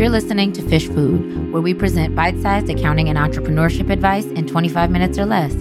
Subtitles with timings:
[0.00, 4.46] You're listening to Fish Food, where we present bite sized accounting and entrepreneurship advice in
[4.46, 5.52] 25 minutes or less.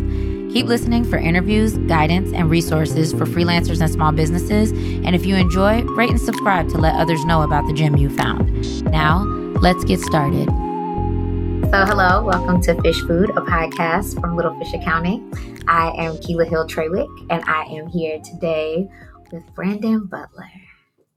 [0.54, 4.72] Keep listening for interviews, guidance, and resources for freelancers and small businesses.
[4.72, 8.10] And if you enjoy, rate and subscribe to let others know about the gem you
[8.10, 8.50] found.
[8.86, 9.24] Now,
[9.60, 10.46] let's get started.
[10.46, 15.34] So, hello, welcome to Fish Food, a podcast from Little Fish Accounting.
[15.68, 18.88] I am Keela Hill Trawick, and I am here today
[19.34, 20.50] with Brandon Butler.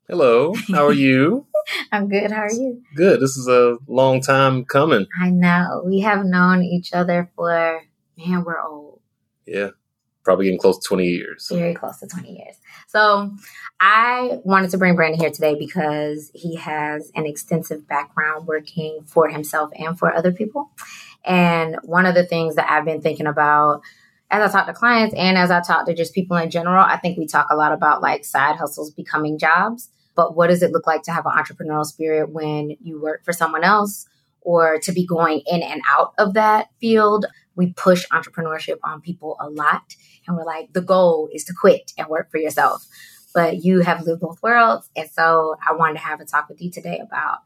[0.09, 1.47] Hello, how are you?
[1.91, 2.31] I'm good.
[2.31, 2.83] How are you?
[2.95, 3.21] Good.
[3.21, 5.07] This is a long time coming.
[5.21, 5.83] I know.
[5.85, 7.83] We have known each other for,
[8.17, 9.01] man, we're old.
[9.47, 9.71] Yeah,
[10.25, 11.49] probably getting close to 20 years.
[11.51, 12.57] Very close to 20 years.
[12.89, 13.33] So
[13.81, 19.29] I wanted to bring Brandon here today because he has an extensive background working for
[19.29, 20.71] himself and for other people.
[21.25, 23.83] And one of the things that I've been thinking about
[24.31, 26.97] as I talk to clients and as I talk to just people in general, I
[26.97, 29.91] think we talk a lot about like side hustles becoming jobs.
[30.15, 33.33] But what does it look like to have an entrepreneurial spirit when you work for
[33.33, 34.07] someone else
[34.41, 37.27] or to be going in and out of that field?
[37.55, 39.95] We push entrepreneurship on people a lot.
[40.27, 42.87] And we're like, the goal is to quit and work for yourself.
[43.35, 44.91] But you have lived both worlds.
[44.95, 47.39] And so I wanted to have a talk with you today about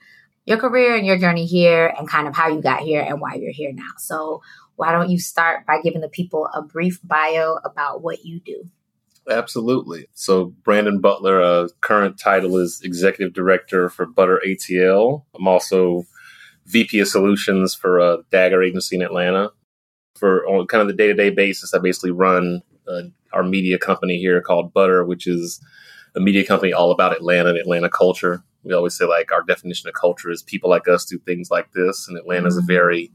[0.46, 3.34] your career and your journey here and kind of how you got here and why
[3.34, 3.90] you're here now.
[3.98, 4.42] So,
[4.76, 8.68] why don't you start by giving the people a brief bio about what you do?
[9.28, 10.06] Absolutely.
[10.14, 15.24] So, Brandon Butler, uh, current title is Executive Director for Butter ATL.
[15.34, 16.04] I'm also
[16.66, 19.50] VP of Solutions for a Dagger agency in Atlanta.
[20.14, 23.02] For on kind of the day to day basis, I basically run uh,
[23.32, 25.60] our media company here called Butter, which is
[26.14, 28.42] a media company all about Atlanta and Atlanta culture.
[28.62, 31.72] We always say, like, our definition of culture is people like us do things like
[31.72, 32.64] this, and Atlanta is mm-hmm.
[32.64, 33.12] a very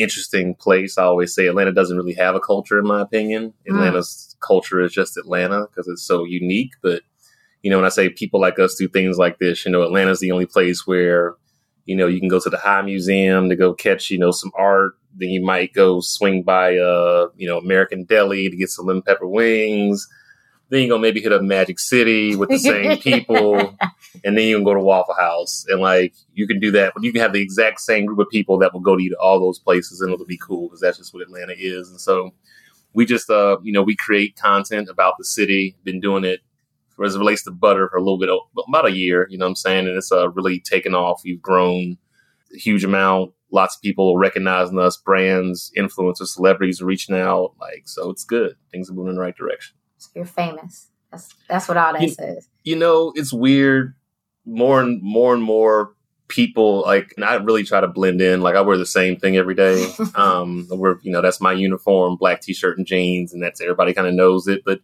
[0.00, 0.98] interesting place.
[0.98, 3.54] I always say Atlanta doesn't really have a culture, in my opinion.
[3.68, 3.74] Mm.
[3.74, 6.72] Atlanta's culture is just Atlanta because it's so unique.
[6.82, 7.02] But,
[7.62, 10.20] you know, when I say people like us do things like this, you know, Atlanta's
[10.20, 11.34] the only place where,
[11.84, 14.52] you know, you can go to the High Museum to go catch, you know, some
[14.56, 14.92] art.
[15.14, 19.02] Then you might go swing by, uh, you know, American Deli to get some lemon
[19.02, 20.08] pepper wings
[20.70, 23.76] then you go maybe hit up Magic City with the same people,
[24.24, 26.94] and then you can go to Waffle House, and like you can do that.
[26.94, 29.12] But you can have the exact same group of people that will go to eat
[29.14, 31.90] all those places, and it'll be cool because that's just what Atlanta is.
[31.90, 32.30] And so
[32.92, 35.76] we just, uh, you know, we create content about the city.
[35.84, 36.40] Been doing it
[37.04, 38.28] as it relates to butter for a little bit,
[38.68, 39.26] about a year.
[39.30, 39.86] You know what I'm saying?
[39.86, 41.22] And it's uh, really taken off.
[41.24, 41.98] We've grown
[42.54, 43.32] a huge amount.
[43.50, 47.54] Lots of people recognizing us, brands, influencers, celebrities reaching out.
[47.60, 48.54] Like, so it's good.
[48.70, 49.76] Things are moving in the right direction.
[50.14, 50.88] You're famous.
[51.10, 52.48] That's that's what all that you, says.
[52.64, 53.94] You know, it's weird.
[54.44, 55.94] More and more and more
[56.28, 58.40] people like and I really try to blend in.
[58.40, 59.92] Like I wear the same thing every day.
[60.14, 63.60] um I wear, you know, that's my uniform, black t shirt and jeans, and that's
[63.60, 64.62] everybody kind of knows it.
[64.64, 64.80] But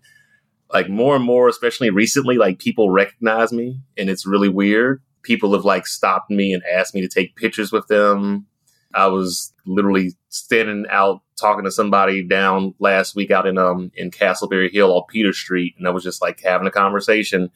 [0.72, 5.00] like more and more, especially recently, like people recognize me and it's really weird.
[5.22, 8.46] People have like stopped me and asked me to take pictures with them.
[8.94, 14.10] I was literally standing out talking to somebody down last week out in um in
[14.10, 17.50] Castleberry Hill on Peter Street, and I was just like having a conversation,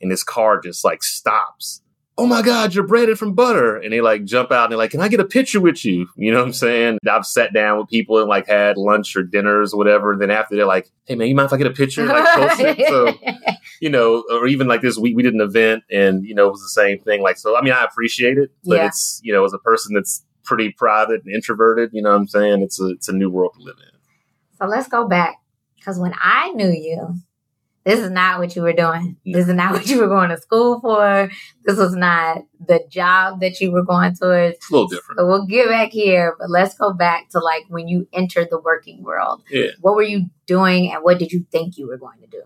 [0.00, 1.82] and this car just like stops.
[2.18, 3.78] Oh my God, you're Brandon from Butter.
[3.78, 6.08] And they like jump out and they're like, Can I get a picture with you?
[6.14, 6.98] You know what I'm saying?
[7.10, 10.12] I've sat down with people and like had lunch or dinners or whatever.
[10.12, 12.04] And then after they're like, Hey man, you mind if I get a picture?
[12.04, 13.14] Like, so,
[13.80, 16.52] you know, or even like this week we did an event and, you know, it
[16.52, 17.22] was the same thing.
[17.22, 18.86] Like, so I mean, I appreciate it, but yeah.
[18.88, 21.90] it's, you know, as a person that's pretty private and introverted.
[21.92, 22.62] You know what I'm saying?
[22.62, 23.98] It's a it's a new world to live in.
[24.58, 25.36] So let's go back
[25.76, 27.16] because when I knew you,
[27.84, 29.16] this is not what you were doing.
[29.24, 31.30] This is not what you were going to school for.
[31.64, 34.56] This was not the job that you were going towards.
[34.56, 35.18] It's a little different.
[35.18, 38.60] So we'll get back here, but let's go back to like when you entered the
[38.60, 39.42] working world.
[39.50, 39.70] Yeah.
[39.80, 42.42] What were you doing and what did you think you were going to do?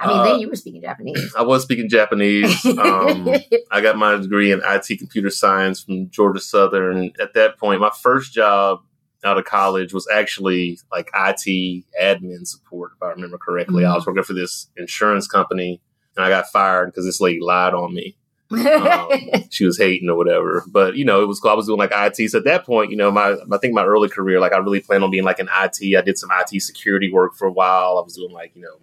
[0.00, 1.34] I mean, uh, then you were speaking Japanese.
[1.36, 2.64] I was speaking Japanese.
[2.64, 3.28] Um,
[3.70, 7.12] I got my degree in IT computer science from Georgia Southern.
[7.20, 8.80] At that point, my first job
[9.24, 13.82] out of college was actually like IT admin support, if I remember correctly.
[13.82, 13.92] Mm-hmm.
[13.92, 14.10] I was mm-hmm.
[14.12, 15.80] working for this insurance company
[16.16, 18.16] and I got fired because this lady lied on me.
[18.50, 19.08] um,
[19.50, 20.64] she was hating or whatever.
[20.68, 21.50] But you know, it was cool.
[21.50, 22.30] I was doing like IT.
[22.30, 24.80] So at that point, you know, my I think my early career, like I really
[24.80, 25.96] planned on being like an IT.
[25.96, 27.98] I did some IT security work for a while.
[27.98, 28.78] I was doing like you know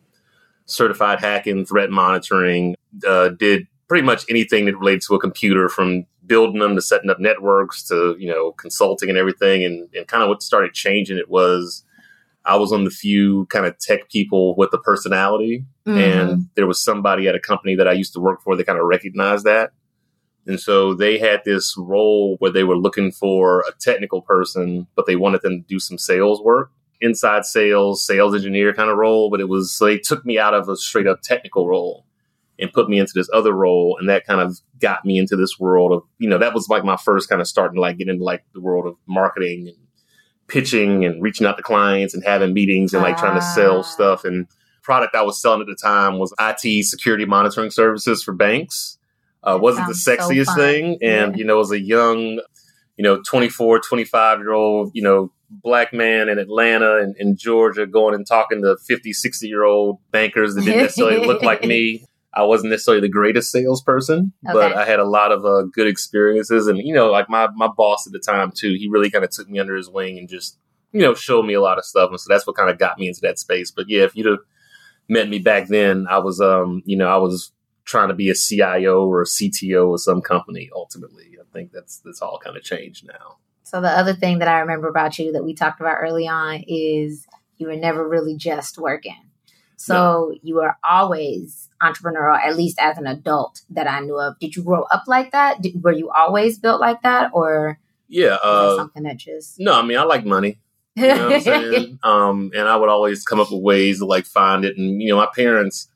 [0.65, 2.75] certified hacking, threat monitoring,
[3.07, 7.09] uh, did pretty much anything that related to a computer from building them to setting
[7.09, 9.63] up networks to, you know, consulting and everything.
[9.63, 11.83] And, and kind of what started changing it was
[12.45, 15.65] I was on the few kind of tech people with the personality.
[15.85, 15.97] Mm-hmm.
[15.97, 18.79] And there was somebody at a company that I used to work for that kind
[18.79, 19.71] of recognized that.
[20.47, 25.07] And so they had this role where they were looking for a technical person, but
[25.07, 26.71] they wanted them to do some sales work
[27.01, 30.53] inside sales, sales engineer kind of role, but it was so they took me out
[30.53, 32.05] of a straight up technical role.
[32.57, 33.97] and put me into this other role.
[33.99, 36.85] And that kind of got me into this world of, you know, that was like
[36.85, 39.75] my first kind of starting to like get into like the world of marketing and
[40.47, 43.81] pitching and reaching out to clients and having meetings and like trying to sell Ah.
[43.81, 44.23] stuff.
[44.23, 44.47] And
[44.83, 48.97] product I was selling at the time was IT security monitoring services for banks.
[49.43, 50.97] Uh, wasn't the Sounds so sexiest thing.
[51.01, 51.37] And, Yeah.
[51.37, 52.39] you know, as a young,
[52.97, 55.31] you know, 24, 25 year old, you know,
[55.61, 59.99] black man in Atlanta and in Georgia going and talking to 50, 60 year old
[60.11, 62.05] bankers that didn't necessarily look like me.
[62.35, 66.67] I wasn't necessarily the greatest salesperson, but I had a lot of uh, good experiences.
[66.67, 69.31] And, you know, like my, my boss at the time, too, he really kind of
[69.31, 70.57] took me under his wing and just,
[70.91, 72.09] you know, showed me a lot of stuff.
[72.09, 73.71] And so that's what kind of got me into that space.
[73.71, 74.39] But yeah, if you'd have
[75.07, 77.53] met me back then, I was, um, you know, I was
[77.85, 81.37] trying to be a CIO or a CTO of some company ultimately.
[81.39, 83.37] I think that's, that's all kind of changed now.
[83.65, 86.63] So the other thing that I remember about you that we talked about early on
[86.67, 87.25] is
[87.57, 89.17] you were never really just working.
[89.77, 94.39] So you were always entrepreneurial, at least as an adult that I knew of.
[94.39, 95.61] Did you grow up like that?
[95.61, 98.37] Did, were you always built like that, or Yeah.
[98.41, 99.59] Uh, something that just?
[99.59, 100.59] no, I mean, I like money.
[100.95, 101.99] You know what I'm saying?
[102.03, 104.77] um, and I would always come up with ways to like find it.
[104.77, 105.89] And, you know, my parents,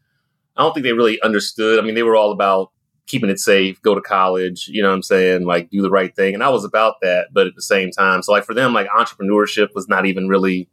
[0.58, 1.80] I don't think they really understood.
[1.80, 2.72] I mean, they were all about
[3.10, 5.44] keeping it safe, go to college, you know what I'm saying?
[5.46, 6.34] Like do the right thing.
[6.36, 8.88] And I was about that, but at the same time, so like for them, like
[8.88, 10.70] entrepreneurship was not even really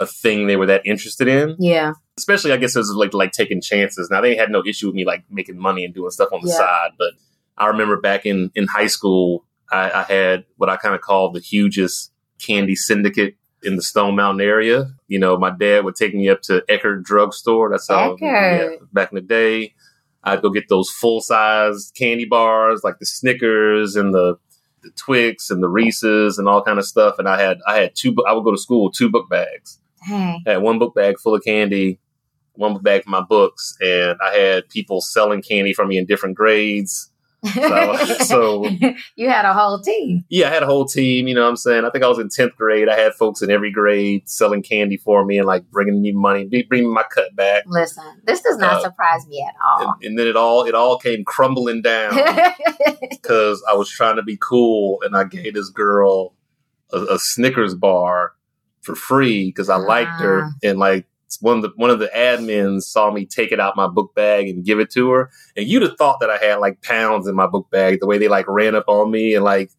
[0.00, 1.54] a thing they were that interested in.
[1.58, 4.10] yeah, Especially, I guess, it was like like taking chances.
[4.10, 6.48] Now they had no issue with me like making money and doing stuff on the
[6.48, 6.56] Yeah.
[6.56, 7.12] side, but
[7.58, 11.34] I remember back in in high school, I, I had what I kind of called
[11.34, 12.10] the hugest
[12.44, 14.90] candy syndicate in the Stone Mountain area.
[15.08, 17.70] You know, my dad would take me up to Eckerd Drugstore.
[17.70, 18.92] That's how Eckerd.
[18.92, 19.74] back in the day.
[20.26, 24.36] I'd go get those full size candy bars like the Snickers and the
[24.82, 27.18] the Twix and the Reese's and all kind of stuff.
[27.18, 28.14] And I had I had two.
[28.28, 29.80] I would go to school with two book bags.
[30.44, 31.98] hey, I had one book bag full of candy,
[32.54, 36.06] one book bag for my books, and I had people selling candy for me in
[36.06, 37.10] different grades.
[37.44, 38.66] So- so-
[39.16, 40.24] you had a whole team.
[40.28, 41.28] Yeah, I had a whole team.
[41.28, 41.84] You know what I'm saying?
[41.84, 42.88] I think I was in 10th grade.
[42.88, 46.44] I had folks in every grade selling candy for me and like bringing me money,
[46.68, 47.64] bringing my cut back.
[47.66, 49.94] Listen, this does not Uh, surprise me at all.
[50.02, 52.14] and then it all it all came crumbling down
[53.10, 56.34] because I was trying to be cool and I gave this girl
[56.92, 58.32] a, a Snickers bar
[58.82, 60.50] for free because I liked her Ah.
[60.62, 61.06] and like
[61.40, 64.48] one of the one of the admins saw me take it out my book bag
[64.48, 67.34] and give it to her and you'd have thought that I had like pounds in
[67.34, 69.70] my book bag the way they like ran up on me and like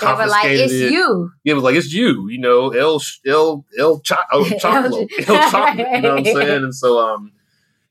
[0.00, 0.92] they were like, "It's it.
[0.92, 5.10] you." Yeah, it was like it's you, you know, El El El Cho- oh, Chocolate,
[5.28, 6.48] El Chocolate, you know what I'm saying?
[6.64, 7.32] And so, um,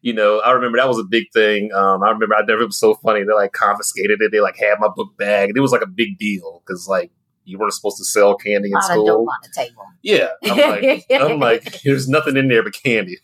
[0.02, 1.72] you know, I remember that was a big thing.
[1.74, 3.24] Um, I remember I never it was so funny.
[3.24, 4.32] They like confiscated it.
[4.32, 7.12] They like had my book bag, and it was like a big deal because like
[7.46, 9.06] you weren't supposed to sell candy in school.
[9.06, 9.84] dope on the table.
[10.02, 13.20] Yeah, I'm like, I'm like, there's nothing in there but candy.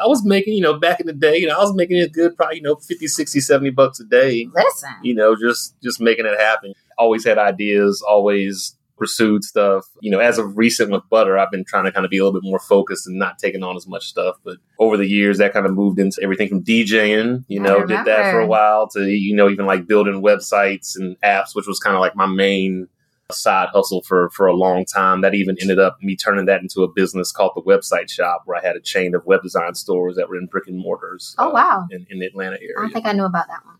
[0.00, 2.12] I was making, you know, back in the day, you know, I was making it
[2.12, 6.00] good, probably, you know, 50, 60, 70 bucks a day Listen, you know, just just
[6.00, 6.74] making it happen.
[6.96, 9.86] Always had ideas, always pursued stuff.
[10.00, 12.24] You know, as of recent with Butter, I've been trying to kind of be a
[12.24, 14.36] little bit more focused and not taking on as much stuff.
[14.44, 18.04] But over the years, that kind of moved into everything from DJing, you know, did
[18.04, 21.80] that for a while to, you know, even like building websites and apps, which was
[21.80, 22.86] kind of like my main
[23.34, 26.82] side hustle for for a long time that even ended up me turning that into
[26.82, 30.16] a business called the website shop where i had a chain of web design stores
[30.16, 31.86] that were in brick and mortars Oh, uh, wow.
[31.90, 33.76] in, in the atlanta area I don't think I knew about that one.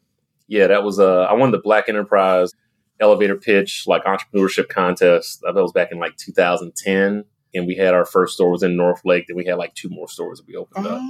[0.49, 2.53] yeah, that was uh I won the Black Enterprise
[3.01, 5.41] elevator pitch like entrepreneurship contest.
[5.43, 9.01] That was back in like 2010, and we had our first store was in North
[9.07, 9.25] Lake.
[9.27, 11.01] Then we had like two more stores that we opened up.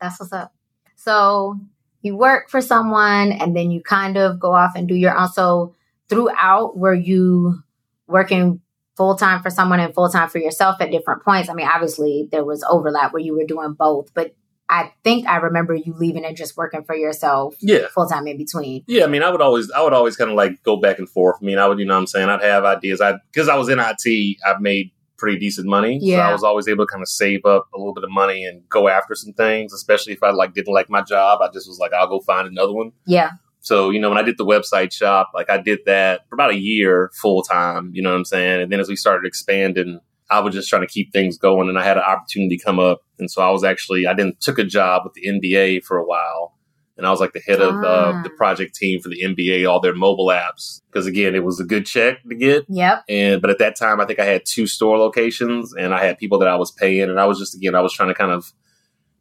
[0.00, 0.54] That's what's up.
[0.94, 1.58] So
[2.00, 5.28] you work for someone, and then you kind of go off and do your own.
[5.28, 5.74] So
[6.08, 7.62] throughout, were you
[8.06, 8.60] working
[8.96, 11.48] full time for someone and full time for yourself at different points?
[11.48, 14.34] I mean, obviously there was overlap where you were doing both, but
[14.68, 17.86] I think I remember you leaving and just working for yourself Yeah.
[17.94, 18.82] full time in between.
[18.88, 21.08] Yeah, I mean, I would always, I would always kind of like go back and
[21.08, 21.36] forth.
[21.40, 23.00] I mean, I would, you know, what I'm saying, I'd have ideas.
[23.00, 26.00] I because I was in IT, I've made pretty decent money.
[26.00, 26.28] So Yeah.
[26.28, 28.68] I was always able to kind of save up a little bit of money and
[28.68, 29.72] go after some things.
[29.72, 32.48] Especially if I like didn't like my job, I just was like, I'll go find
[32.48, 32.90] another one.
[33.06, 33.30] Yeah.
[33.66, 36.52] So, you know, when I did the website shop, like I did that for about
[36.52, 38.62] a year full time, you know what I'm saying?
[38.62, 39.98] And then as we started expanding,
[40.30, 43.00] I was just trying to keep things going and I had an opportunity come up.
[43.18, 46.04] And so I was actually, I then took a job with the NBA for a
[46.04, 46.54] while.
[46.96, 47.86] And I was like the head of Ah.
[47.88, 50.80] uh, the project team for the NBA, all their mobile apps.
[50.88, 52.66] Because again, it was a good check to get.
[52.68, 53.02] Yep.
[53.08, 56.18] And, but at that time, I think I had two store locations and I had
[56.18, 57.10] people that I was paying.
[57.10, 58.52] And I was just, again, I was trying to kind of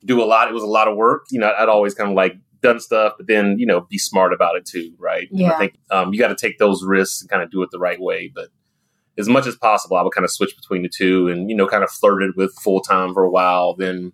[0.05, 0.47] do a lot.
[0.47, 1.25] It was a lot of work.
[1.31, 4.33] You know, I'd always kind of like done stuff, but then, you know, be smart
[4.33, 5.29] about it too, right?
[5.29, 5.53] And Yeah.
[5.53, 7.79] I think um, you got to take those risks and kind of do it the
[7.79, 8.31] right way.
[8.33, 8.49] But
[9.17, 11.67] as much as possible, I would kind of switch between the two and, you know,
[11.67, 13.75] kind of flirted with full time for a while.
[13.75, 14.11] Then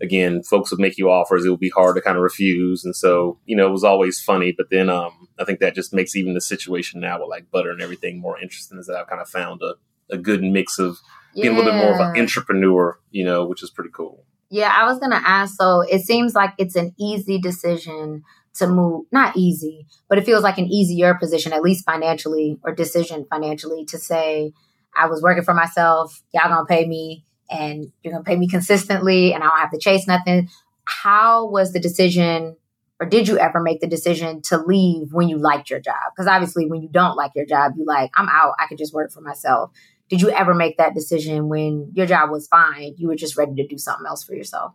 [0.00, 1.44] again, folks would make you offers.
[1.44, 2.84] It would be hard to kind of refuse.
[2.84, 4.54] And so, you know, it was always funny.
[4.56, 7.70] But then um, I think that just makes even the situation now with like butter
[7.70, 9.74] and everything more interesting is that I've kind of found a,
[10.10, 10.98] a good mix of
[11.34, 11.52] being yeah.
[11.52, 14.24] a little bit more of an entrepreneur, you know, which is pretty cool.
[14.50, 15.56] Yeah, I was going to ask.
[15.56, 18.22] So it seems like it's an easy decision
[18.54, 22.74] to move, not easy, but it feels like an easier position, at least financially or
[22.74, 24.52] decision financially, to say,
[24.96, 29.32] I was working for myself, y'all gonna pay me, and you're gonna pay me consistently,
[29.32, 30.48] and I don't have to chase nothing.
[30.84, 32.56] How was the decision,
[32.98, 35.94] or did you ever make the decision to leave when you liked your job?
[36.10, 38.94] Because obviously, when you don't like your job, you like, I'm out, I could just
[38.94, 39.70] work for myself.
[40.08, 42.94] Did you ever make that decision when your job was fine?
[42.96, 44.72] You were just ready to do something else for yourself?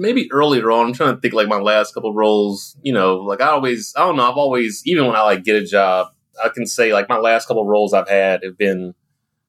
[0.00, 3.40] maybe earlier on, I'm trying to think like my last couple roles, you know, like
[3.40, 6.08] I always, I don't know, I've always, even when I like get a job,
[6.42, 8.94] I can say like my last couple roles I've had have been,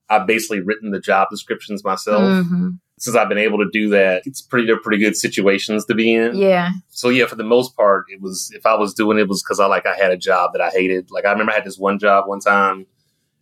[0.10, 2.22] I've basically written the job descriptions myself.
[2.22, 2.70] Mm-hmm.
[3.00, 6.14] Since I've been able to do that, it's pretty, they're pretty good situations to be
[6.14, 6.36] in.
[6.36, 6.72] Yeah.
[6.90, 9.42] So yeah, for the most part, it was, if I was doing it, it was
[9.42, 11.10] because I like, I had a job that I hated.
[11.10, 12.86] Like I remember I had this one job one time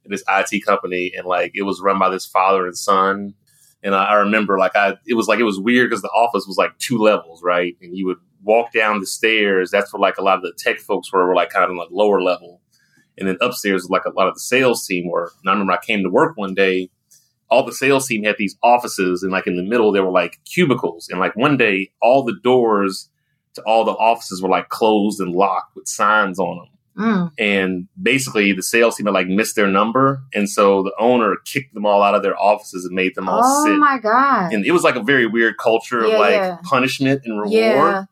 [0.09, 3.33] this IT company and like it was run by this father and son
[3.83, 6.45] and I, I remember like I, it was like, it was weird because the office
[6.47, 7.75] was like two levels, right?
[7.81, 9.71] And you would walk down the stairs.
[9.71, 11.89] That's where like a lot of the tech folks were, were like kind of like
[11.91, 12.61] lower level.
[13.17, 15.31] And then upstairs like a lot of the sales team were.
[15.41, 16.89] And I remember I came to work one day,
[17.49, 20.39] all the sales team had these offices and like in the middle there were like
[20.45, 21.07] cubicles.
[21.09, 23.09] And like one day all the doors
[23.55, 26.78] to all the offices were like closed and locked with signs on them.
[26.97, 27.31] Mm.
[27.37, 31.73] And basically, the sales team had like missed their number, and so the owner kicked
[31.73, 33.73] them all out of their offices and made them all oh sit.
[33.73, 34.53] Oh my god!
[34.53, 36.57] And it was like a very weird culture yeah, of like yeah.
[36.63, 37.51] punishment and reward.
[37.51, 38.03] Yeah.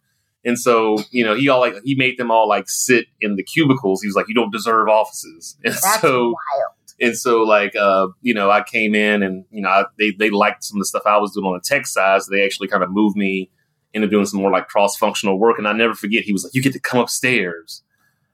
[0.45, 3.43] And so, you know, he all like he made them all like sit in the
[3.43, 4.01] cubicles.
[4.01, 6.71] He was like, "You don't deserve offices." And That's so, wild.
[6.99, 10.29] And so, like, uh, you know, I came in and you know I, they they
[10.29, 12.69] liked some of the stuff I was doing on the tech side, so they actually
[12.69, 13.51] kind of moved me
[13.93, 15.57] into doing some more like cross functional work.
[15.57, 17.83] And I never forget, he was like, "You get to come upstairs."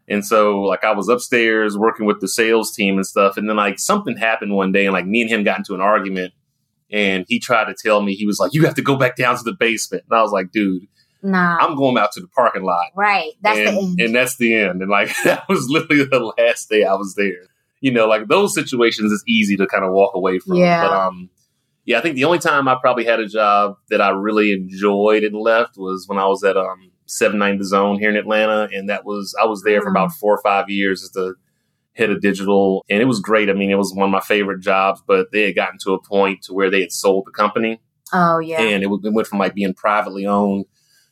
[0.08, 3.38] And so like I was upstairs working with the sales team and stuff.
[3.38, 5.82] And then like something happened one day and like me and him got into an
[5.82, 6.34] argument
[6.92, 9.38] and he tried to tell me, he was like, you have to go back down
[9.38, 10.04] to the basement.
[10.10, 10.88] And I was like, dude,
[11.22, 12.88] nah, I'm going out to the parking lot.
[12.96, 13.32] Right.
[13.42, 14.00] That's and, the end.
[14.02, 14.82] And that's the end.
[14.82, 17.48] And like that was literally the last day I was there.
[17.82, 20.56] You know, like those situations it's easy to kind of walk away from.
[20.56, 20.88] Yeah.
[20.88, 21.30] But um
[21.86, 25.24] yeah, I think the only time I probably had a job that I really enjoyed
[25.24, 28.68] and left was when I was at um Seven Nine The Zone here in Atlanta,
[28.74, 30.16] and that was I was there for about mm.
[30.16, 31.36] four or five years as the
[31.94, 33.50] head of digital, and it was great.
[33.50, 36.02] I mean, it was one of my favorite jobs, but they had gotten to a
[36.02, 37.82] point to where they had sold the company.
[38.12, 40.66] Oh yeah, and it, it went from like being privately owned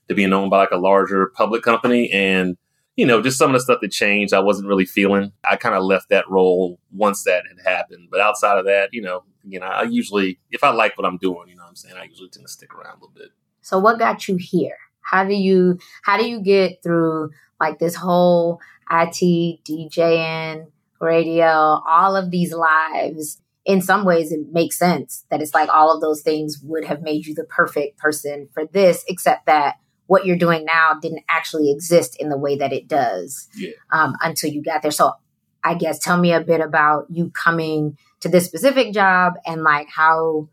[0.10, 2.58] to being owned by like a larger public company, and
[2.96, 5.32] you know, just some of the stuff that changed, I wasn't really feeling.
[5.50, 8.10] I kind of left that role once that had happened.
[8.12, 11.18] But outside of that, you know, you know, I usually, if I like what I'm
[11.18, 13.30] doing, you know what I'm saying, I usually tend to stick around a little bit.
[13.62, 14.78] So what got you here?
[15.04, 20.68] How do you how do you get through like this whole IT, DJing,
[21.00, 23.42] radio, all of these lives?
[23.64, 27.04] In some ways, it makes sense that it's like all of those things would have
[27.04, 29.76] made you the perfect person for this, except that
[30.08, 33.70] what you're doing now didn't actually exist in the way that it does yeah.
[33.92, 34.92] um, until you got there.
[34.92, 35.14] So,
[35.64, 39.90] I guess tell me a bit about you coming to this specific job and like
[39.90, 40.50] how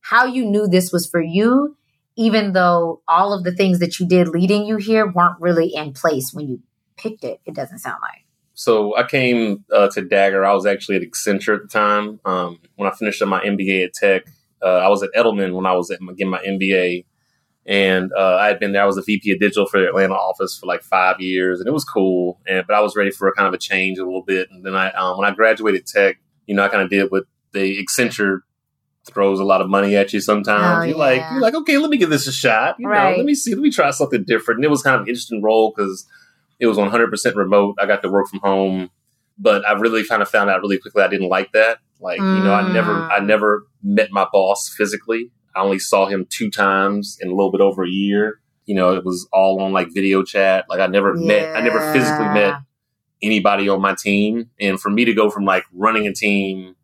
[0.00, 1.76] how you knew this was for you
[2.16, 5.92] even though all of the things that you did leading you here weren't really in
[5.92, 6.60] place when you
[6.96, 8.24] picked it, it doesn't sound like.
[8.54, 10.44] So I came uh, to Dagger.
[10.44, 12.20] I was actually at Accenture at the time.
[12.24, 14.26] Um, when I finished up my MBA at Tech,
[14.62, 17.06] uh, I was at Edelman when I was at my, getting my MBA.
[17.64, 18.82] And uh, I had been there.
[18.82, 21.68] I was a VP of digital for the Atlanta office for like five years, and
[21.68, 22.40] it was cool.
[22.44, 24.48] And but I was ready for a kind of a change a little bit.
[24.50, 27.24] And then I, um, when I graduated Tech, you know, I kind of did what
[27.52, 28.40] the Accenture
[29.06, 30.78] throws a lot of money at you sometimes.
[30.78, 30.96] Oh, you're yeah.
[30.96, 32.76] like, you're like, okay, let me give this a shot.
[32.78, 33.12] You right.
[33.12, 34.58] know, let me see, let me try something different.
[34.58, 36.06] And it was kind of an interesting role because
[36.60, 37.76] it was 100% remote.
[37.80, 38.90] I got to work from home,
[39.38, 41.78] but I really kind of found out really quickly I didn't like that.
[42.00, 42.38] Like, mm.
[42.38, 43.26] you know, I never, I mm.
[43.26, 45.30] never met my boss physically.
[45.54, 48.40] I only saw him two times in a little bit over a year.
[48.66, 50.66] You know, it was all on like video chat.
[50.68, 51.26] Like I never yeah.
[51.26, 52.54] met, I never physically met
[53.20, 54.50] anybody on my team.
[54.60, 56.76] And for me to go from like running a team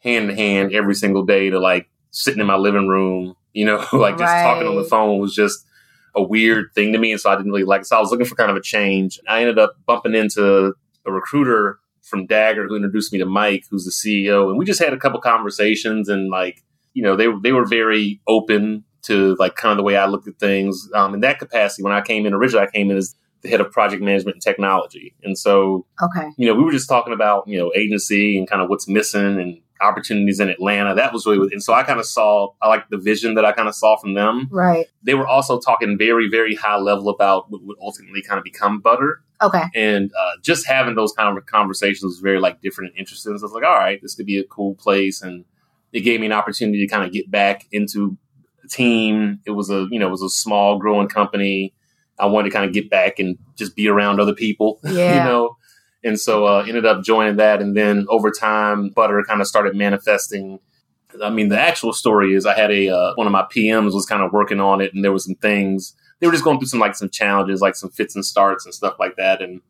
[0.00, 3.76] hand to hand every single day to like sitting in my living room, you know,
[3.92, 4.42] like just right.
[4.42, 5.66] talking on the phone was just
[6.14, 7.12] a weird thing to me.
[7.12, 7.86] And so I didn't really like it.
[7.86, 9.18] So I was looking for kind of a change.
[9.28, 10.74] I ended up bumping into
[11.06, 14.48] a recruiter from Dagger who introduced me to Mike, who's the CEO.
[14.48, 16.62] And we just had a couple conversations and like,
[16.94, 20.26] you know, they, they were very open to like kind of the way I looked
[20.26, 20.88] at things.
[20.94, 23.60] Um, in that capacity, when I came in, originally I came in as the head
[23.60, 25.14] of project management and technology.
[25.22, 28.62] And so, okay, you know, we were just talking about, you know, agency and kind
[28.62, 30.94] of what's missing and opportunities in Atlanta.
[30.94, 33.44] That was really, with and so I kind of saw, I like the vision that
[33.44, 34.48] I kind of saw from them.
[34.50, 34.86] Right.
[35.02, 38.80] They were also talking very, very high level about what would ultimately kind of become
[38.80, 39.20] Butter.
[39.40, 39.62] Okay.
[39.74, 43.36] And uh, just having those kind of conversations was very like different and interesting.
[43.38, 45.22] So I was like, all right, this could be a cool place.
[45.22, 45.44] And
[45.92, 48.16] it gave me an opportunity to kind of get back into
[48.64, 49.40] a team.
[49.46, 51.72] It was a, you know, it was a small growing company.
[52.18, 55.18] I wanted to kind of get back and just be around other people, Yeah.
[55.24, 55.56] you know.
[56.04, 59.74] And so uh, ended up joining that, and then over time, Butter kind of started
[59.74, 60.60] manifesting.
[61.22, 64.06] I mean, the actual story is I had a uh, one of my PMs was
[64.06, 66.68] kind of working on it, and there were some things they were just going through
[66.68, 69.42] some like some challenges, like some fits and starts and stuff like that.
[69.42, 69.60] And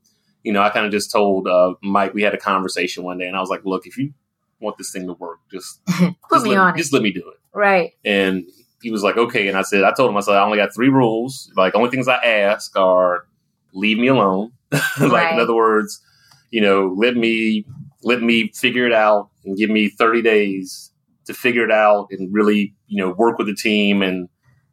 [0.42, 3.26] you know, I kind of just told uh, Mike we had a conversation one day,
[3.26, 4.12] and I was like, "Look, if you
[4.60, 7.38] want this thing to work, just Put just me let, just let me do it."
[7.56, 7.92] Right.
[8.04, 8.44] And
[8.82, 9.48] he was like, okay.
[9.48, 11.50] And I said, I told him, I said, I only got three rules.
[11.56, 13.26] Like, only things I ask are
[13.72, 14.52] leave me alone.
[14.72, 15.34] like, Right.
[15.34, 16.00] in other words,
[16.50, 17.64] you know, let me,
[18.02, 20.92] let me figure it out and give me 30 days
[21.26, 24.28] to figure it out and really, you know, work with the team and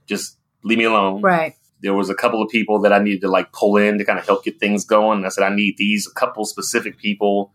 [0.08, 1.22] just leave me alone.
[1.22, 1.53] Right.
[1.82, 4.17] There was a couple of people that I needed to like pull in to kind
[4.17, 5.17] of help get things going.
[5.17, 7.51] And I said, I need these, a couple specific people.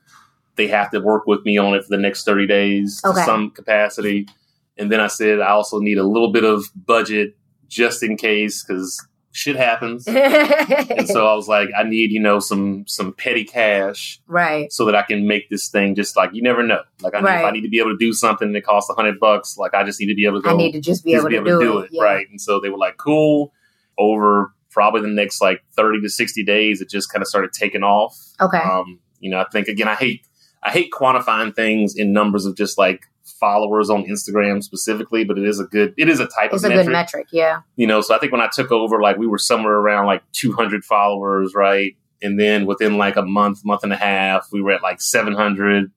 [0.57, 3.19] They have to work with me on it for the next 30 days Okay.
[3.21, 4.29] to some capacity.
[4.77, 7.37] And then I said, I also need a little bit of budget
[7.69, 10.07] just in case because shit happens.
[10.07, 14.73] and so I was like, I need, you know, some some petty cash right.
[14.73, 16.83] so that I can make this thing just like you never know.
[17.01, 18.95] Like I need, if I need to be able to do something that costs a
[18.95, 21.05] hundred bucks, like I just need to be able to go I need to just
[21.05, 21.91] be just able to do, it.
[21.93, 22.03] Yeah.
[22.03, 22.29] right?
[22.29, 23.53] And so they were like, cool.
[23.99, 27.83] Over probably the next like thirty to sixty days, it just kind of started taking
[27.83, 28.17] off.
[28.41, 28.59] Okay.
[28.59, 30.27] Um, you know, I think again, I hate
[30.63, 35.45] I hate quantifying things in numbers of just like followers on Instagram specifically, but it
[35.45, 36.87] is a good it is a type it's of a metric.
[36.87, 37.27] good metric.
[37.33, 37.61] Yeah.
[37.77, 40.23] You know, so I think when I took over, like we were somewhere around like
[40.33, 41.97] 200 followers, right?
[42.23, 45.91] And then within like a month, month and a half, we were at like 700.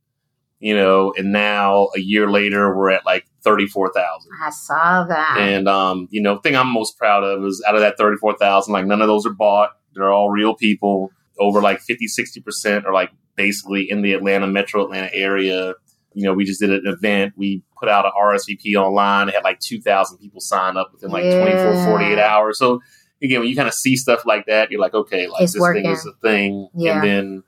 [0.59, 4.31] You know, and now a year later, we're at like 34,000.
[4.41, 5.37] I saw that.
[5.37, 8.85] And um, you know, thing I'm most proud of is out of that 34,000, like
[8.85, 9.71] none of those are bought.
[9.93, 11.11] They're all real people.
[11.37, 15.73] Over like 50, 60% are like basically in the Atlanta, metro Atlanta area.
[16.15, 17.33] You know, we just did an event.
[17.35, 19.29] We put out an RSVP online.
[19.29, 22.57] It had like 2,000 people sign up within like 24, 48 hours.
[22.59, 22.81] So
[23.21, 25.59] again, when you kind of see stuff like that, you're like, okay, like It's this
[25.61, 25.83] working.
[25.83, 26.67] thing is a thing.
[26.75, 26.95] Yeah.
[26.95, 27.43] And then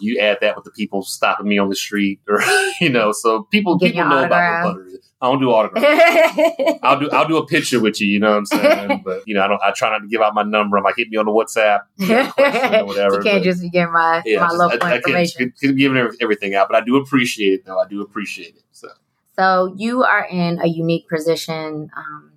[0.00, 2.40] you add that with the people stopping me on the street or,
[2.80, 4.64] you know, so people, people know about autograph.
[4.64, 5.07] what butter is.
[5.20, 6.78] I don't do autographs.
[6.82, 8.06] I'll do I'll do a picture with you.
[8.06, 9.02] You know what I'm saying?
[9.04, 9.60] But you know, I don't.
[9.62, 10.76] I try not to give out my number.
[10.76, 11.80] I'm like, hit me on the WhatsApp.
[11.96, 14.90] you question or whatever, you can't but- just get my Yeah, my local I, I
[14.90, 15.52] can't, information.
[15.60, 17.64] can't give every- everything out, but I do appreciate it.
[17.66, 18.62] Though I do appreciate it.
[18.72, 18.88] So
[19.36, 22.32] So you are in a unique position, um,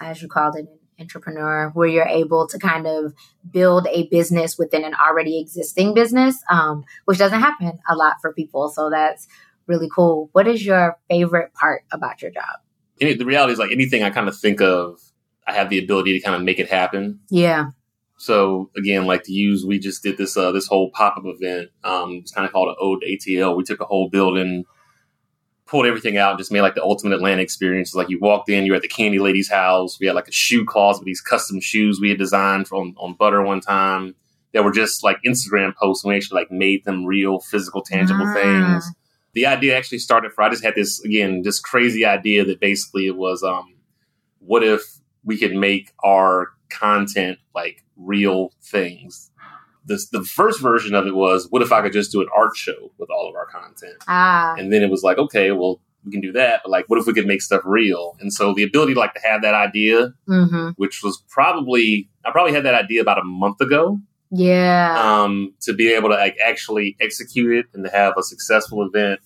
[0.00, 0.68] as you called it, an
[0.98, 3.14] entrepreneur, where you're able to kind of
[3.48, 8.32] build a business within an already existing business, um, which doesn't happen a lot for
[8.32, 8.68] people.
[8.70, 9.28] So that's
[9.66, 10.28] really cool.
[10.32, 12.60] What is your favorite part about your job?
[13.00, 15.00] any, the reality is, like anything I kind of think of,
[15.46, 17.20] I have the ability to kind of make it happen.
[17.28, 17.66] Yeah.
[18.16, 21.70] So again, like to use, we just did this uh, this whole pop up event.
[21.82, 23.56] Um, it's kind of called an ode to ATL.
[23.56, 24.64] We took a whole building,
[25.66, 27.94] pulled everything out, just made like the ultimate Atlanta experience.
[27.94, 29.98] Like you walked in, you're at the Candy Lady's house.
[29.98, 33.14] We had like a shoe closet with these custom shoes we had designed on on
[33.18, 34.14] Butter one time.
[34.52, 38.24] That were just like Instagram posts, and we actually like made them real, physical, tangible
[38.24, 38.34] Ah.
[38.34, 38.88] things.
[39.34, 43.06] The idea actually started for I just had this again, this crazy idea that basically
[43.06, 43.74] it was, um,
[44.38, 44.82] what if
[45.24, 49.30] we could make our content like real things.
[49.86, 52.56] This, the first version of it was, what if I could just do an art
[52.56, 54.02] show with all of our content?
[54.08, 54.54] Ah.
[54.56, 57.06] And then it was like, okay, well, we can do that, but like, what if
[57.06, 58.16] we could make stuff real?
[58.20, 60.70] And so the ability to like to have that idea, Mm-hmm.
[60.76, 63.98] which was probably, I probably had that idea about a month ago,
[64.30, 65.22] Yeah.
[65.22, 69.20] um, to be able to like actually execute it and to have a successful event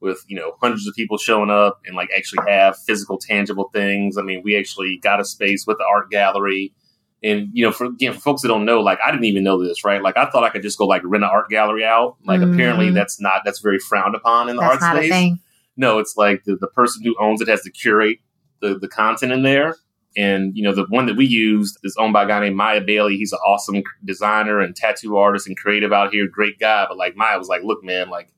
[0.00, 4.18] with you know hundreds of people showing up and like actually have physical tangible things
[4.18, 6.74] i mean we actually got a space with the art gallery
[7.22, 9.62] and you know for again for folks that don't know like i didn't even know
[9.64, 12.16] this right like i thought i could just go like rent an art gallery out
[12.26, 12.52] like Mhm.
[12.52, 15.38] apparently that's not that's very frowned upon in the that's art not space a thing.
[15.76, 18.18] no, it's like the, the person who owns it has to curate
[18.60, 19.74] the, the content in there.
[20.16, 22.82] And, you know, the one that we used is owned by a guy named Miya
[22.82, 23.16] Bailey.
[23.16, 26.28] He's an awesome designer and tattoo artist and creative out here.
[26.28, 26.86] Great guy.
[26.88, 28.32] But like Maya was like, look, man, like,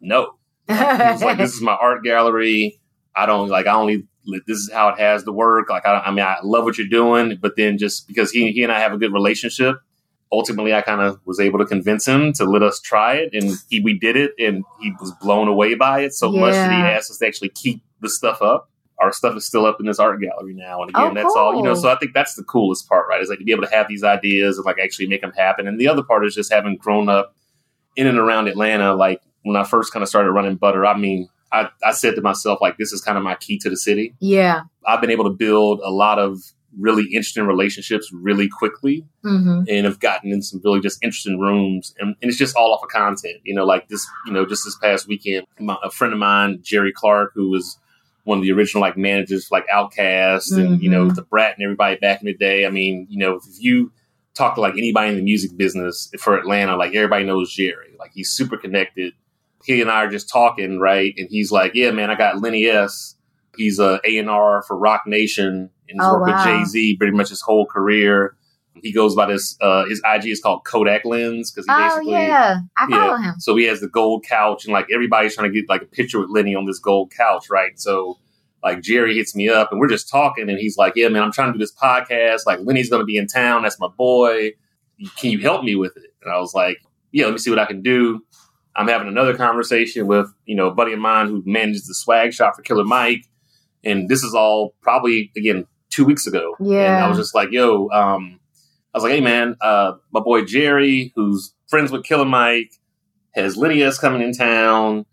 [0.00, 0.34] no.
[0.68, 2.80] He was like, this is my art gallery.
[3.16, 4.06] I don't like, I only,
[4.46, 5.68] this is how it has to work.
[5.68, 8.62] Like, I, I mean, I love what you're doing, but then just because he, he
[8.62, 9.76] and I have a good relationship,
[10.32, 13.30] ultimately I kind of was able to convince him to let us try it.
[13.32, 16.70] And he, we did it and he was blown away by it so much that
[16.70, 18.70] he asked us to actually keep the stuff up.
[19.00, 20.80] Our stuff is still up in this art gallery now.
[20.82, 23.20] And again, Oh, that's all, you know, so I think that's the coolest part, right?
[23.20, 25.66] Is like to be able to have these ideas and like actually make them happen.
[25.66, 27.34] And the other part is just having grown up
[27.96, 28.94] in and around Atlanta.
[28.94, 32.20] Like when I first kind of started running butter, I mean, I, I said to
[32.22, 34.14] myself, like, this is kind of my key to the city.
[34.20, 34.62] Yeah.
[34.86, 36.38] I've been able to build a lot of
[36.76, 39.62] really interesting relationships really quickly Mm-hmm.
[39.68, 41.94] and have gotten in some really just interesting rooms.
[41.98, 43.36] And, and it's just all off of content.
[43.44, 46.58] You know, like this, you know, just this past weekend, my, a friend of mine,
[46.62, 47.78] Jerry Clark, who was
[48.24, 51.14] one of the original like managers for like OutKast and, you know, Mhm.
[51.16, 52.66] Da Brat and everybody back in the day.
[52.66, 53.92] I mean, you know, if you
[54.34, 57.94] talk to like anybody in the music business for Atlanta, like everybody knows Jerry.
[57.98, 59.12] Like he's super connected.
[59.64, 61.14] He and I are just talking, right?
[61.16, 63.14] And he's like, "Yeah, man, I got Lenny S.
[63.56, 66.36] He's a A and R for Roc Nation and he's Oh, worked wow.
[66.36, 68.36] with Jay Z pretty much his whole career.
[68.82, 69.56] He goes by this.
[69.60, 73.34] Uh, his IG is called Kodak Lens because he Oh basically yeah, I follow him.
[73.38, 76.18] so he has the gold couch, and like everybody's trying to get like a picture
[76.20, 77.78] with Lenny on this gold couch, right?
[77.78, 78.18] So
[78.62, 81.32] like Jerry hits me up, and we're just talking, and he's like, "Yeah, man, I'm
[81.32, 82.40] trying to do this podcast.
[82.46, 83.62] Like Lenny's going to be in town.
[83.62, 84.52] That's my boy.
[85.18, 86.78] Can you help me with it?" And I was like,
[87.12, 88.24] "Yeah, let me see what I can do."
[88.76, 92.32] I'm having another conversation with you know a buddy of mine who manages the swag
[92.32, 93.24] shop for Killer Mike,
[93.84, 96.56] and this is all probably again two weeks ago.
[96.58, 97.04] Yeah, and Yeah.
[97.06, 98.40] I was just like, "Yo," um,
[98.94, 102.72] I was like, "Hey, man, uh, my boy Jerry, who's friends with Killer Mike."
[103.34, 105.04] has Lenny S coming in town.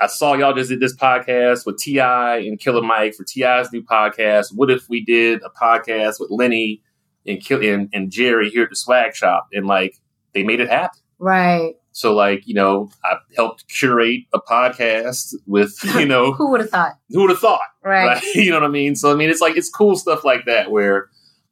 [0.00, 2.38] I saw y'all just did this podcast with T.I.
[2.38, 4.46] and Killer Mike for T.I.'s new podcast.
[4.52, 6.82] What if we did a podcast with Lenny
[7.24, 9.94] and Kill and, and Jerry here at the Swag Shop and like
[10.34, 10.98] they made it happen.
[11.20, 11.74] Right.
[11.92, 16.70] So like you know I helped curate a podcast with you know Who would have
[16.70, 16.94] thought?
[17.10, 18.06] who would have thought Right.
[18.06, 18.22] right?
[18.34, 18.96] You know what I mean?
[18.96, 21.08] So I mean, it's like it's cool stuff like that where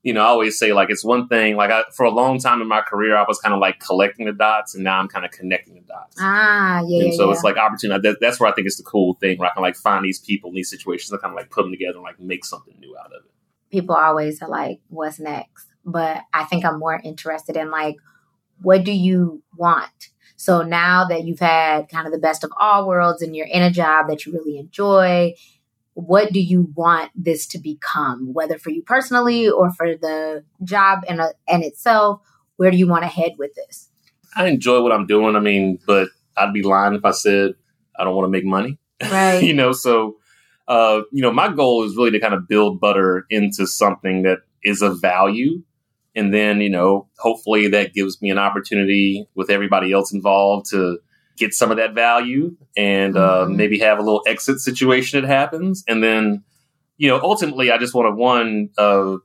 [0.06, 1.56] you know I always say like it's one thing.
[1.56, 4.26] Like I, for a long time in my career, I was kind of like collecting
[4.26, 6.16] the dots, and now I'm kind of connecting the dots.
[6.20, 7.32] Ah, yeah, and yeah, so yeah.
[7.32, 8.08] it's like opportunity.
[8.08, 10.20] That, that's where I think it's the cool thing where I can like find these
[10.20, 12.78] people in these situations and kind of like put them together and like make something
[12.78, 13.70] new out of it.
[13.72, 15.66] people always are like, what's next?
[15.84, 17.96] But I think I'm more interested in like,
[18.62, 20.10] what do you want?
[20.36, 23.62] So now that you've had kind of the best of all worlds and you're in
[23.62, 25.34] a job that you really enjoy,
[25.96, 28.34] what do you want this to become?
[28.34, 32.20] Whether for you personally or for the job and and itself,
[32.56, 33.88] where do you want to head with this?
[34.36, 35.36] I enjoy what I'm doing.
[35.36, 37.52] I mean, but I'd be lying if I said
[37.98, 38.78] I don't want to make money.
[39.02, 39.38] Right.
[39.42, 40.18] you know, so
[40.68, 44.40] uh, you know, my goal is really to kind of build butter into something that
[44.62, 45.62] is of value.
[46.14, 50.98] And then, you know, hopefully that gives me an opportunity with everybody else involved to
[51.36, 53.56] get some of that value and uh, Mhm.
[53.56, 55.84] maybe have a little exit situation that happens.
[55.86, 56.44] And then,
[56.96, 59.16] you know, ultimately, I just want to one uh,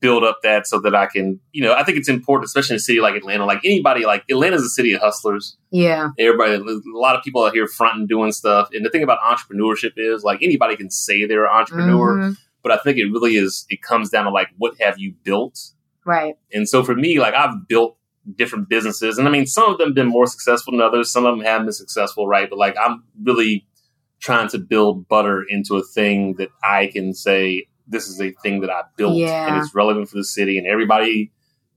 [0.00, 2.76] build up that so that I can, you know, I think it's important, especially in
[2.76, 3.44] a city like Atlanta.
[3.44, 6.10] Like anybody, like Atlanta's a city of hustlers Yeah.
[6.18, 9.92] everybody a lot of people out here fronting doing stuff and the thing about entrepreneurship
[9.96, 12.36] is like anybody can say they're an entrepreneur Mhm.
[12.62, 15.58] but i think it really is it comes down to like what have you built
[16.04, 16.34] Right.
[16.52, 17.96] and so for me like i've built
[18.36, 21.24] different businesses and i mean some of them have been more successful than others some
[21.26, 23.66] of them haven't been successful right but like i'm really
[24.20, 28.60] trying to build butter into a thing that i can say this is a thing
[28.60, 29.48] that i built Yeah.
[29.48, 31.32] and it's relevant for the city and everybody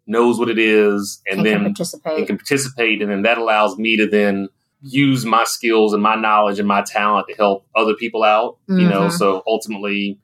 [0.07, 2.27] knows what it is and, And, then can and participate.
[2.27, 4.49] can participate and then that allows me to then
[4.83, 8.87] use my skills and my knowledge and my talent to help other people out you
[8.87, 9.11] know Mhm.
[9.13, 10.19] so ultimately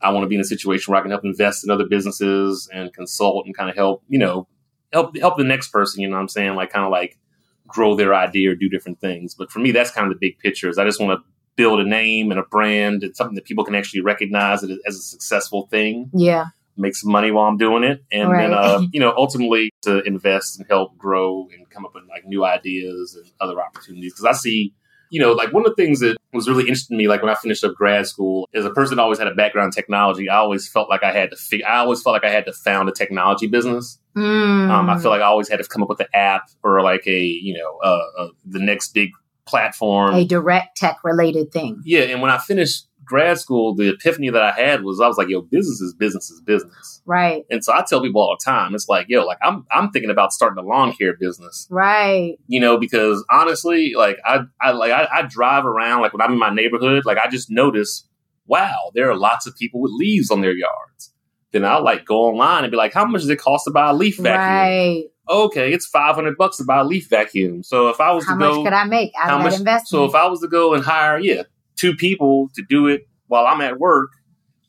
[0.00, 2.70] i want to be in a situation where i can help invest in other businesses
[2.72, 4.48] and consult and kind of help you know
[4.92, 7.18] help help the next person you know what i'm saying like kind of like
[7.66, 10.38] grow their idea or do different things but for me that's kind of the big
[10.38, 11.24] picture is i just want to
[11.58, 14.94] build a name and a brand and something that people can actually recognize it as
[14.94, 16.46] a successful thing yeah.
[16.76, 20.58] make some money while I'm doing it, and then uh, you know ultimately to invest
[20.58, 24.12] and help grow and come up with like new ideas and other opportunities.
[24.12, 24.72] Because I see,
[25.10, 27.30] you know, like one of the things that was really interesting to me, like when
[27.30, 30.28] I finished up grad school, as a person that always had a background in technology,
[30.28, 32.52] I always felt like I had to fig- I always felt like I had to
[32.52, 33.98] found a technology business.
[34.16, 34.70] Mm.
[34.70, 37.06] Um, I feel like I always had to come up with an app or like
[37.06, 39.10] a you know uh, uh, the next big
[39.46, 40.14] platform.
[40.14, 41.80] a direct tech related thing.
[41.84, 45.16] Yeah, and when I finished grad school, the epiphany that I had was I was
[45.16, 47.02] like, yo, business is business is business.
[47.06, 47.44] Right.
[47.50, 50.10] And so I tell people all the time, it's like, yo, like I'm I'm thinking
[50.10, 52.36] about starting a lawn care business, Right.
[52.46, 56.32] you know, because honestly, like I I like I, I drive around like when I'm
[56.34, 58.06] in my neighborhood, like I just notice,
[58.46, 61.12] wow, there are lots of people with leaves on their yards.
[61.52, 63.88] Then I'll like go online and be like, how much does it cost to buy
[63.90, 64.36] a leaf vacuum?
[64.38, 65.04] Right.
[65.30, 67.62] Okay, it's five hundred bucks to buy a leaf vacuum.
[67.62, 69.52] So if I was How to much go, could I make out how of much?
[69.52, 69.88] that investment?
[69.88, 71.42] So if I was to go and hire, yeah,
[71.78, 74.10] two people to do it while I'm at work,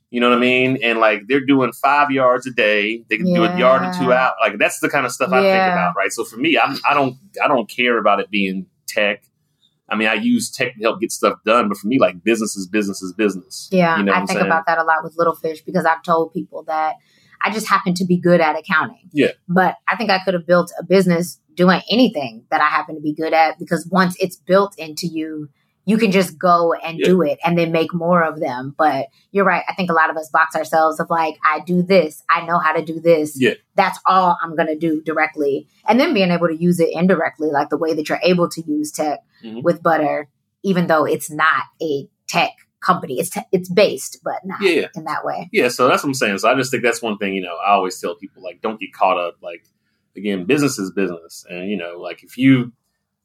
[0.09, 0.79] you know what I mean?
[0.83, 4.11] And like they're doing five yards a day, they can do a yard or two
[4.11, 4.33] out.
[4.41, 6.11] Like that's the kind of stuff I think about, right?
[6.11, 9.23] So for me, I'm, I don't, I don't care about it being tech.
[9.87, 12.55] I mean, I use tech to help get stuff done, but for me, like business
[12.55, 13.69] is business is business.
[13.71, 16.31] yeah, you know I think about that a lot with Little Fish because I've told
[16.31, 16.95] people that
[17.41, 19.09] I just happen to be good at accounting.
[19.11, 19.31] Yeah.
[19.47, 23.01] But I think I could have built a business doing anything that I happen to
[23.01, 25.49] be good at because once it's built into you,
[25.85, 27.05] you can just go and Yeah.
[27.05, 28.75] do it and then make more of them.
[28.77, 29.63] But you're right.
[29.67, 32.59] I think a lot of us box ourselves of like, I do this, I know
[32.59, 33.39] how to do this.
[33.39, 33.53] Yeah.
[33.75, 35.67] That's all I'm going to do directly.
[35.87, 38.61] And then being able to use it indirectly, like the way that you're able to
[38.61, 39.63] use tech Mhm.
[39.63, 40.29] with Butter,
[40.63, 43.19] even though it's not a tech company.
[43.19, 44.87] It's, te- it's based, but not yeah.
[44.95, 45.49] in that way.
[45.51, 46.37] Yeah, so that's what I'm saying.
[46.37, 48.79] So I just think that's one thing, you know, I always tell people like don't
[48.79, 49.65] get caught up like
[50.15, 51.45] again, business is business.
[51.49, 52.71] And you know, like if you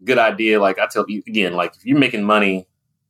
[0.02, 2.66] good idea, like I tell you again, like if you're making money,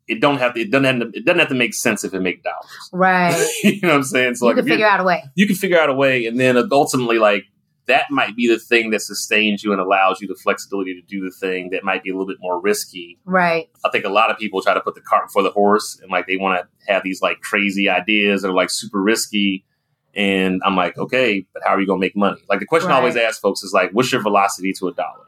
[0.08, 2.12] it don't have to it doesn't have to, it doesn't have to make sense if
[2.14, 2.90] it make dollars.
[2.92, 3.48] Right.
[3.64, 4.34] you know what I'm saying?
[4.34, 5.22] So you like can figure out a way.
[5.34, 7.44] you can figure out a way and then uh, ultimately like
[7.86, 11.22] that might be the thing that sustains you and allows you the flexibility to do
[11.22, 13.68] the thing that might be a little bit more risky Right.
[13.84, 16.10] I think a lot of people try to put the cart before the horse and
[16.10, 19.64] like they want to have these like crazy ideas that are like super risky.
[20.16, 22.40] And I'm like, okay, but how are you going to make money?
[22.48, 23.24] Like the question I always Right.
[23.24, 25.24] ask folks is like, what's your velocity to a dollar?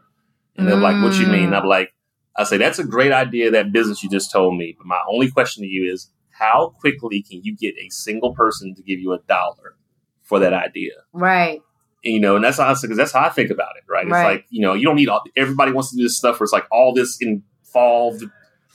[0.59, 1.47] And they're like, what you mean?
[1.47, 1.93] And I'm like,
[2.37, 4.75] I say, that's a great idea, that business you just told me.
[4.77, 8.75] But my only question to you is, how quickly can you get a single person
[8.75, 9.77] to give you a dollar
[10.23, 10.93] for that idea?
[11.13, 11.63] Right.
[12.05, 14.05] And, you know, and that's how because that's how I think about it, right?
[14.05, 15.23] It's like you know, you don't need all.
[15.37, 18.25] Everybody wants to do this stuff where it's like all this involved.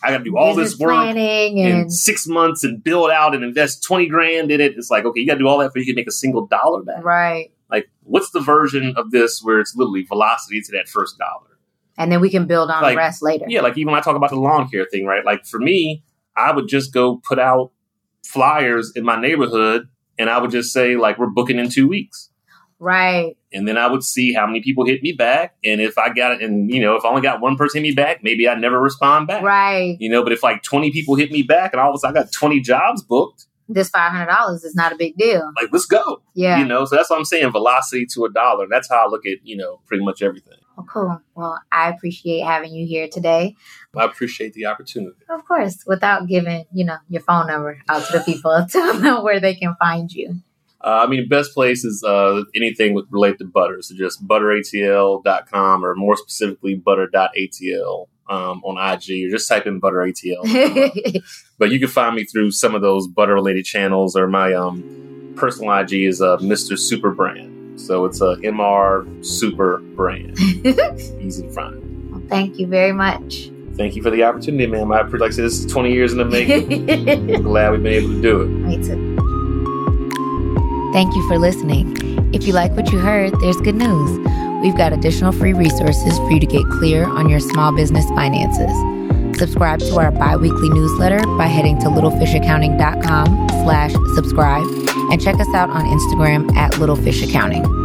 [0.04, 3.12] I got to do all Business this work planning in and six months and build
[3.12, 4.74] out and invest twenty grand in it.
[4.76, 6.48] It's like okay, you got to do all that for you can make a single
[6.48, 7.04] dollar back.
[7.04, 7.52] right.
[7.70, 11.51] Like, what's the version of this where it's literally velocity to that first dollar?
[11.98, 13.46] And then we can build on Like, the rest later.
[13.48, 15.24] Yeah, like even when I talk about the lawn care thing, right?
[15.26, 16.04] Like for me,
[16.38, 17.72] I would just go put out
[18.26, 22.30] flyers in my neighborhood, and I would just say like we're booking in two weeks.
[22.84, 23.38] Right.
[23.54, 25.56] and then I would see how many people hit me back.
[25.64, 27.90] And if I got it, and you know, if I only got one person hit
[27.90, 29.44] me back, maybe I never respond back.
[29.44, 29.98] Right.
[30.00, 32.18] You know, but if like 20 people hit me back and all of a sudden
[32.18, 35.48] I got 20 jobs booked, This five hundred dollars is not a big deal.
[35.62, 36.24] like let's go.
[36.34, 36.58] Yeah.
[36.58, 37.52] You know, so that's what I'm saying.
[37.52, 38.66] Velocity to a dollar.
[38.68, 40.58] That's how I look at, you know, pretty much everything.
[40.76, 41.22] Well, cool.
[41.36, 43.56] Well, I appreciate having you here today.
[43.96, 45.18] I appreciate the opportunity.
[45.30, 49.24] Of course, without giving, you know, your phone number out to the people to know
[49.24, 50.42] where they can find you.
[50.84, 53.82] Uh, I mean, best place is uh, anything with related to butter.
[53.82, 61.24] So just butteratl.com or more specifically butter.atl um, on IG or just type in butteratl.
[61.60, 65.34] but you can find me through some of those butter related channels or my um,
[65.36, 66.80] personal IG is uh, Mr.
[66.80, 67.61] Super Brand.
[67.86, 70.40] So it's a MR Super Brand.
[71.20, 72.12] Easy to find.
[72.12, 73.52] Well, Thank you very much.
[73.76, 74.92] Thank you for the opportunity, ma'am.
[74.92, 76.90] I like I said, this is 20 years in the making.
[77.36, 78.46] I'm glad we've been able to do it.
[78.48, 79.12] Me too.
[80.94, 81.96] Thank you for listening.
[82.34, 84.20] If you like what you heard, there's good news.
[84.62, 88.72] We've got additional free resources for you to get clear on your small business finances.
[89.40, 94.66] Subscribe to our bi-weekly newsletter by heading to littlefishaccounting.com slash subscribe
[95.12, 97.81] and check us out on Instagram at littlefishaccounting.